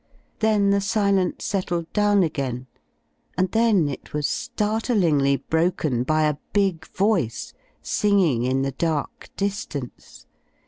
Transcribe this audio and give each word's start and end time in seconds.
Then 0.39 0.71
the 0.71 0.81
silence 0.81 1.45
settled 1.45 1.93
down 1.93 2.23
again; 2.23 2.65
and 3.37 3.51
then 3.51 3.87
it 3.87 4.13
was 4.13 4.25
startlingly 4.25 5.35
broken 5.35 6.01
by 6.01 6.23
a 6.23 6.37
big 6.53 6.87
voice 6.87 7.53
singing 7.83 8.41
in 8.43 8.63
the 8.63 8.71
dark 8.71 9.29
distance. 9.37 10.25